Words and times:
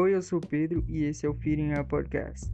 Oi, 0.00 0.14
eu 0.14 0.22
sou 0.22 0.38
o 0.38 0.40
Pedro 0.40 0.82
e 0.88 1.04
esse 1.04 1.26
é 1.26 1.28
o 1.28 1.34
Feeding 1.34 1.74
Podcast. 1.86 2.50